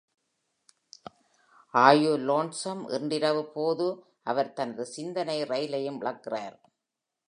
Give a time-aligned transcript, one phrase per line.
[1.73, 3.87] "R you lonesome இன்றிரவு' போது
[4.23, 6.57] அவர் தனது சிந்தனை ரயிலையும் இழக்கிறார்.